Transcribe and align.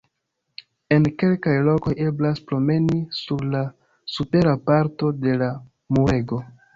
En 0.95 1.03
kelkaj 1.23 1.51
lokoj 1.67 1.91
eblas 2.05 2.41
promeni 2.51 2.97
sur 3.17 3.43
la 3.57 3.61
supera 4.15 4.55
parto 4.71 5.11
de 5.27 5.37
la 5.43 5.51
murego. 5.99 6.41